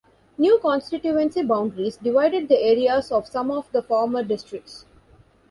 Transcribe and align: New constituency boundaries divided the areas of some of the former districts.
New 0.35 0.57
constituency 0.57 1.43
boundaries 1.43 1.95
divided 1.97 2.47
the 2.47 2.57
areas 2.57 3.11
of 3.11 3.27
some 3.27 3.51
of 3.51 3.71
the 3.71 3.83
former 3.83 4.23
districts. 4.23 4.85